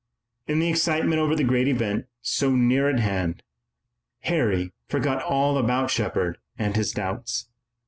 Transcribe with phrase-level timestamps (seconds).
[0.47, 3.43] In the excitement over the great event, so near at hand,
[4.21, 7.49] Harry forgot all about Shepard and his doubts.